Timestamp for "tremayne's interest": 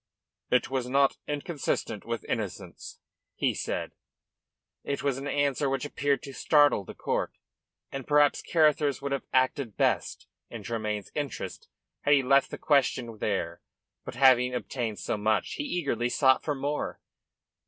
10.63-11.69